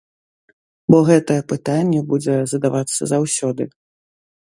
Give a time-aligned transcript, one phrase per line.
[0.93, 3.63] Бо гэтае пытанне будзе задавацца заўсёды.